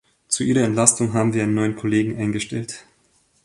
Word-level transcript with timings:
Zu 0.29 0.43
Ihrer 0.43 0.63
Entlastung 0.63 1.13
haben 1.13 1.35
wir 1.35 1.43
einen 1.43 1.53
neuen 1.53 1.75
Kollegen 1.75 2.17
eingestellt. 2.17 2.87